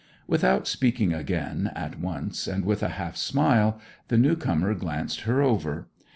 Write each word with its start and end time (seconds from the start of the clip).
Without 0.25 0.67
speaking 0.67 1.13
again 1.13 1.69
at 1.75 1.99
once, 1.99 2.47
and 2.47 2.65
with 2.65 2.81
a 2.81 2.87
half 2.97 3.15
smile, 3.15 3.79
the 4.07 4.17
new 4.17 4.35
comer 4.35 4.73
glanced 4.73 5.21
her 5.29 5.43
over. 5.43 5.89